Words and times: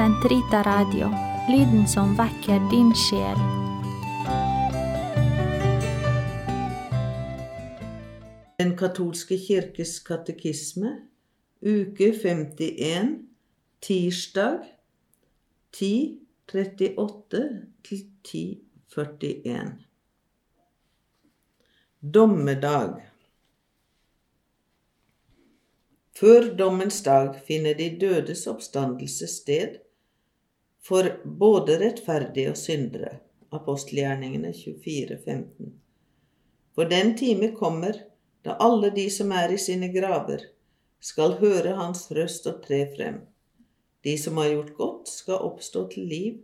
Sentrita 0.00 0.62
Radio, 0.62 1.10
lyden 1.52 1.82
som 1.88 2.14
vekker 2.16 2.62
din 2.70 2.88
sjel. 2.96 3.40
Den 8.56 8.72
katolske 8.80 9.36
kirkes 9.36 9.98
katekisme, 10.06 10.94
uke 11.60 12.08
51, 12.16 13.10
tirsdag 13.84 14.64
10.38 15.76 17.42
til 17.84 18.00
10.41. 18.24 19.68
Dommedag. 22.00 23.04
Før 26.16 26.50
dommens 26.56 27.02
dag 27.04 27.36
finner 27.44 27.76
de 27.76 27.92
dødes 28.00 28.46
oppstandelse 28.46 29.28
sted 29.28 29.78
for 30.84 31.08
både 31.24 31.78
rettferdige 31.80 32.52
og 32.52 32.58
syndere. 32.58 33.18
Apostelgjerningene 33.52 34.52
24, 34.54 35.18
15. 35.24 35.72
For 36.74 36.88
den 36.88 37.16
time 37.18 37.50
kommer 37.56 37.98
da 38.44 38.56
alle 38.60 38.92
de 38.94 39.08
som 39.10 39.32
er 39.36 39.52
i 39.52 39.58
sine 39.58 39.90
graver, 39.92 40.46
skal 41.00 41.38
høre 41.40 41.74
hans 41.76 42.06
røst 42.14 42.46
og 42.46 42.62
tre 42.64 42.84
frem. 42.94 43.20
De 44.04 44.16
som 44.18 44.38
har 44.40 44.52
gjort 44.52 44.74
godt, 44.76 45.08
skal 45.08 45.42
oppstå 45.44 45.86
til 45.92 46.06
liv, 46.08 46.38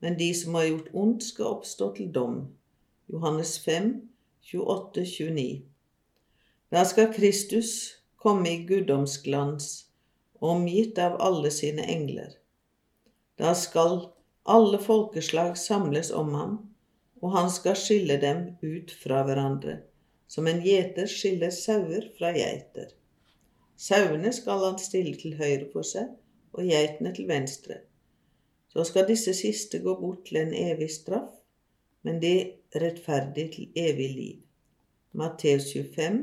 men 0.00 0.18
de 0.18 0.32
som 0.34 0.54
har 0.58 0.66
gjort 0.66 0.90
ondt, 0.92 1.24
skal 1.24 1.54
oppstå 1.54 1.92
til 1.96 2.10
dom. 2.12 2.36
Johannes 3.12 3.58
5, 3.64 3.94
28, 4.52 5.06
29. 5.06 5.62
Da 6.72 6.84
skal 6.84 7.12
Kristus 7.14 7.72
komme 8.16 8.50
i 8.50 8.62
guddomsglans, 8.66 9.86
omgitt 10.40 10.98
av 10.98 11.16
alle 11.20 11.50
sine 11.54 11.86
engler. 11.88 12.41
Da 13.38 13.54
skal 13.54 14.08
alle 14.42 14.78
folkeslag 14.78 15.56
samles 15.58 16.10
om 16.10 16.34
ham, 16.34 16.56
og 17.22 17.36
han 17.36 17.50
skal 17.50 17.78
skille 17.78 18.18
dem 18.20 18.42
ut 18.62 18.90
fra 19.02 19.22
hverandre, 19.26 19.78
som 20.28 20.48
en 20.50 20.60
gjeter 20.64 21.08
skiller 21.10 21.52
sauer 21.54 22.08
fra 22.18 22.32
geiter. 22.36 22.90
Sauene 23.76 24.32
skal 24.34 24.64
han 24.66 24.78
stille 24.78 25.14
til 25.18 25.38
høyre 25.38 25.68
for 25.72 25.86
seg, 25.86 26.10
og 26.52 26.68
geitene 26.68 27.14
til 27.16 27.28
venstre. 27.30 27.80
Så 28.72 28.84
skal 28.88 29.08
disse 29.08 29.34
siste 29.36 29.80
gå 29.84 29.94
bort 30.00 30.26
til 30.28 30.42
en 30.42 30.52
evig 30.56 30.90
straff, 30.92 31.32
men 32.02 32.20
de 32.22 32.34
rettferdige 32.74 33.52
til 33.56 33.72
evig 33.76 34.10
liv. 34.16 34.36
Matteus 35.12 35.72
25, 35.72 36.20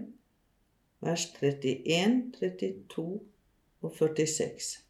vers 1.05 1.25
31, 1.41 2.31
32 2.39 3.19
og 3.81 3.95
46. 3.97 4.88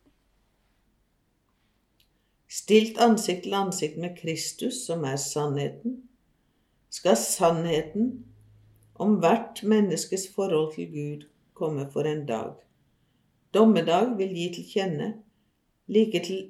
Stilt 2.50 2.97
ansikt 2.97 3.44
til 3.45 3.53
ansikt 3.53 3.97
med 4.02 4.16
Kristus, 4.17 4.81
som 4.86 5.03
er 5.05 5.19
sannheten, 5.22 6.00
skal 6.89 7.17
sannheten 7.17 8.25
om 8.95 9.19
hvert 9.22 9.61
menneskes 9.64 10.25
forhold 10.33 10.73
til 10.73 10.89
Gud 10.94 11.28
komme 11.53 11.86
for 11.94 12.09
en 12.09 12.25
dag. 12.25 12.56
Dommedag 13.53 14.17
vil 14.17 14.33
gi 14.33 14.47
til 14.56 14.66
kjenne 14.73 15.11
like 15.88 16.23
til 16.25 16.41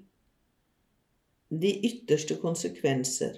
de 1.50 1.72
ytterste 1.90 2.36
konsekvenser 2.40 3.36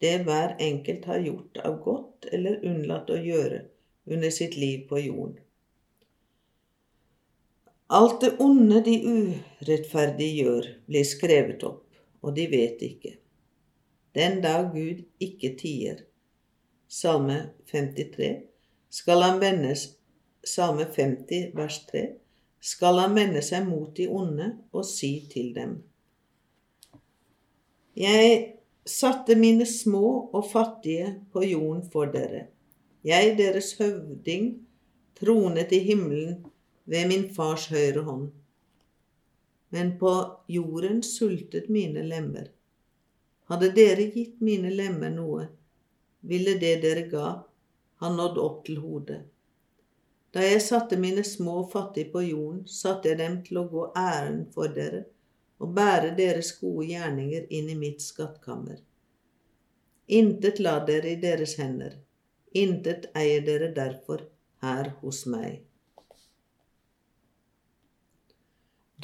det 0.00 0.18
hver 0.26 0.56
enkelt 0.60 1.04
har 1.04 1.22
gjort 1.24 1.60
av 1.64 1.78
godt 1.84 2.28
eller 2.32 2.64
unnlatt 2.66 3.10
å 3.12 3.20
gjøre 3.20 3.62
under 4.10 4.32
sitt 4.34 4.56
liv 4.60 4.84
på 4.88 5.00
jorden. 5.00 5.38
Alt 7.94 8.20
det 8.24 8.32
onde 8.42 8.80
de 8.84 8.96
urettferdige 9.06 10.42
gjør, 10.42 10.68
blir 10.88 11.06
skrevet 11.06 11.64
opp, 11.68 11.83
og 12.24 12.34
de 12.36 12.48
vet 12.50 12.82
ikke. 12.82 13.16
Den 14.14 14.40
dag 14.42 14.70
Gud 14.72 15.04
ikke 15.20 15.54
tier. 15.60 16.04
Salme 16.88 17.50
53. 17.70 18.44
Skal 18.90 19.22
han 19.26 19.40
vende 19.42 19.74
Salme 20.44 20.86
50, 20.96 21.50
vers 21.54 21.80
3. 21.90 22.04
Skal 22.60 23.00
han 23.02 23.16
vende 23.16 23.42
seg 23.44 23.66
mot 23.68 23.90
de 23.96 24.06
onde 24.08 24.50
og 24.72 24.86
si 24.88 25.26
til 25.32 25.50
dem. 25.56 25.76
Jeg 27.96 28.54
satte 28.86 29.36
mine 29.38 29.66
små 29.66 30.30
og 30.32 30.46
fattige 30.52 31.14
på 31.32 31.44
jorden 31.44 31.84
for 31.92 32.10
dere. 32.10 32.46
Jeg, 33.04 33.34
deres 33.38 33.74
høvding, 33.78 34.66
tronet 35.20 35.72
i 35.72 35.78
himmelen 35.84 36.40
ved 36.86 37.08
min 37.08 37.28
fars 37.34 37.66
høyre 37.68 38.02
hånd. 38.06 38.30
Men 39.74 39.96
på 39.98 40.10
jorden 40.46 41.02
sultet 41.02 41.68
mine 41.68 42.02
lemmer. 42.06 42.50
Hadde 43.50 43.72
dere 43.74 44.04
gitt 44.14 44.36
mine 44.40 44.70
lemmer 44.70 45.10
noe, 45.10 45.48
ville 46.20 46.54
det 46.60 46.76
dere 46.84 47.02
ga, 47.10 47.30
ha 48.00 48.10
nådd 48.16 48.38
opp 48.38 48.60
til 48.68 48.78
hodet. 48.84 49.18
Da 50.30 50.46
jeg 50.46 50.62
satte 50.62 50.96
mine 50.98 51.24
små 51.26 51.56
fattige 51.72 52.12
på 52.14 52.22
jorden, 52.22 52.62
satte 52.70 53.10
jeg 53.10 53.18
dem 53.24 53.36
til 53.48 53.60
å 53.60 53.66
gå 53.74 53.88
æren 53.98 54.40
for 54.54 54.70
dere 54.78 55.04
og 55.58 55.74
bære 55.74 56.14
deres 56.22 56.54
gode 56.60 56.88
gjerninger 56.92 57.50
inn 57.58 57.74
i 57.74 57.78
mitt 57.82 58.02
skattkammer. 58.02 58.78
Intet 60.06 60.62
la 60.62 60.78
dere 60.86 61.16
i 61.16 61.20
deres 61.26 61.58
hender, 61.58 61.98
intet 62.54 63.10
eier 63.18 63.42
dere 63.46 63.74
derfor 63.74 64.26
her 64.62 64.94
hos 65.02 65.26
meg. 65.26 65.62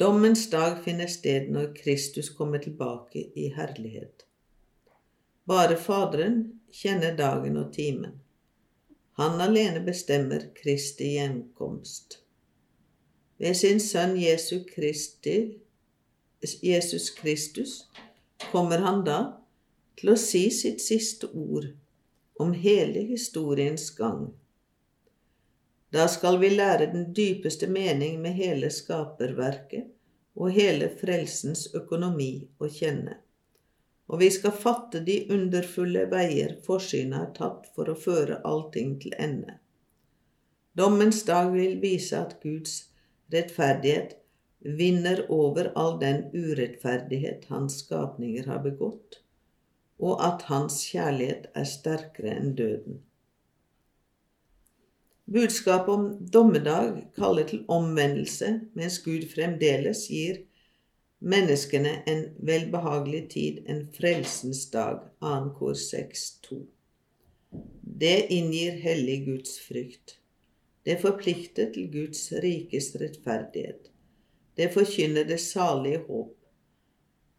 Dommens 0.01 0.49
dag 0.49 0.79
finner 0.83 1.07
sted 1.07 1.51
når 1.53 1.73
Kristus 1.77 2.29
kommer 2.33 2.57
tilbake 2.57 3.21
i 3.37 3.51
herlighet. 3.53 4.23
Bare 5.45 5.75
Faderen 5.77 6.39
kjenner 6.73 7.13
dagen 7.17 7.59
og 7.61 7.67
timen. 7.75 8.15
Han 9.21 9.37
alene 9.45 9.83
bestemmer 9.85 10.47
Kristi 10.57 11.11
gjenkomst. 11.19 12.17
Ved 13.37 13.53
sin 13.61 13.77
sønn 13.83 14.17
Jesus, 14.17 14.65
Kristi, 14.73 15.37
Jesus 16.63 17.11
Kristus 17.19 17.77
kommer 18.49 18.81
han 18.81 19.05
da 19.05 19.19
til 20.01 20.15
å 20.15 20.17
si 20.17 20.47
sitt 20.49 20.81
siste 20.81 21.29
ord 21.29 21.75
om 22.41 22.55
hele 22.57 23.05
historiens 23.05 23.91
gang. 24.01 24.31
Da 25.91 26.07
skal 26.07 26.37
vi 26.39 26.49
lære 26.49 26.87
den 26.93 27.09
dypeste 27.15 27.67
mening 27.67 28.21
med 28.21 28.37
hele 28.37 28.69
skaperverket 28.71 29.89
og 30.35 30.53
hele 30.55 30.87
frelsens 31.01 31.65
økonomi 31.75 32.31
å 32.59 32.69
kjenne. 32.71 33.17
Og 34.11 34.21
vi 34.23 34.29
skal 34.31 34.55
fatte 34.55 35.01
de 35.07 35.17
underfulle 35.31 36.05
veier 36.11 36.55
forsynet 36.63 37.17
har 37.17 37.33
tatt 37.35 37.67
for 37.75 37.91
å 37.91 37.97
føre 37.99 38.39
allting 38.47 38.95
til 39.03 39.15
ende. 39.19 39.57
Dommens 40.77 41.25
dag 41.27 41.51
vil 41.51 41.77
vise 41.83 42.15
at 42.19 42.37
Guds 42.43 42.77
rettferdighet 43.33 44.15
vinner 44.79 45.25
over 45.31 45.73
all 45.75 45.97
den 45.99 46.23
urettferdighet 46.31 47.49
hans 47.51 47.81
skapninger 47.83 48.47
har 48.47 48.63
begått, 48.63 49.19
og 49.99 50.23
at 50.23 50.47
hans 50.47 50.83
kjærlighet 50.87 51.49
er 51.55 51.67
sterkere 51.67 52.35
enn 52.37 52.53
døden. 52.55 53.01
Budskapet 55.31 55.89
om 55.89 56.07
dommedag 56.19 57.05
kaller 57.15 57.45
til 57.47 57.61
omvendelse, 57.71 58.49
mens 58.75 58.97
Gud 58.99 59.29
fremdeles 59.31 60.01
gir 60.11 60.41
menneskene 61.23 61.93
en 62.09 62.23
velbehagelig 62.43 63.21
tid, 63.31 63.61
en 63.71 63.85
frelsens 63.95 64.65
dag, 64.73 65.05
2. 65.23 65.29
kor 65.55 65.77
6.2. 65.79 66.57
Det 68.01 68.17
inngir 68.35 68.75
hellig 68.83 69.21
Guds 69.29 69.53
frykt. 69.63 70.17
Det 70.83 70.97
forplikter 70.99 71.69
til 71.77 71.87
Guds 71.93 72.25
rikes 72.43 72.89
rettferdighet. 72.99 73.87
Det 74.57 74.67
forkynner 74.73 75.29
det 75.29 75.39
salige 75.39 76.01
håp. 76.09 76.33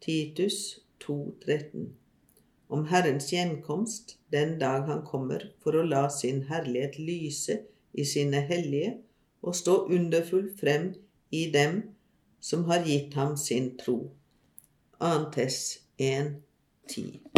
Titus 0.01 0.79
2.13. 1.05 1.91
Om 2.73 2.87
Herrens 2.89 3.29
gjenkomst, 3.29 4.17
den 4.33 4.57
dag 4.57 4.89
han 4.89 5.05
kommer 5.05 5.45
for 5.61 5.77
å 5.77 5.85
la 5.85 6.07
sin 6.09 6.41
herlighet 6.49 6.97
lyse 6.97 7.59
i 7.93 8.05
sine 8.05 8.41
hellige 8.41 8.97
og 9.41 9.55
stå 9.55 9.75
underfull 9.85 10.49
frem 10.59 10.93
i 11.31 11.51
dem 11.53 11.81
som 12.39 12.63
har 12.63 12.85
gitt 12.85 13.13
ham 13.13 13.37
sin 13.37 13.77
tro. 13.77 14.11
2. 14.99 15.31
Tess 15.35 15.79
1, 15.97 16.35
10. 16.89 17.33